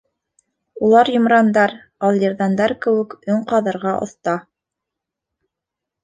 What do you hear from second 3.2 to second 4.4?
өң ҡаҙырға оҫта.